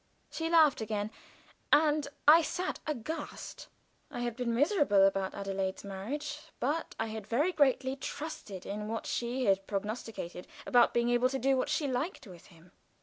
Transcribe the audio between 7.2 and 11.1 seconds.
very greatly trusted in what she had prognosticated about